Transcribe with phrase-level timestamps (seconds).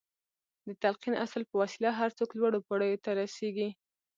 [0.67, 3.69] د تلقين اصل په وسيله هر څوک لوړو پوړيو ته رسېږي.